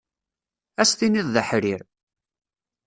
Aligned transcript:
Ad 0.81 0.81
as-tiniḍ 0.87 1.27
d 1.33 1.35
aḥrir. 1.41 1.81